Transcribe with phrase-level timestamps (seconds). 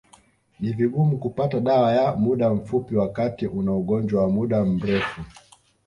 [0.59, 5.21] Ni vigumu kupata dawa ya muda mfupi wakati una ugonjwa wa muda mrefu